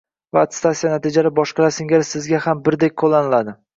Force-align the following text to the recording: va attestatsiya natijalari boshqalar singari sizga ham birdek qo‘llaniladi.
va 0.35 0.41
attestatsiya 0.45 0.93
natijalari 0.93 1.33
boshqalar 1.41 1.75
singari 1.75 2.07
sizga 2.13 2.41
ham 2.47 2.65
birdek 2.69 2.97
qo‘llaniladi. 3.03 3.55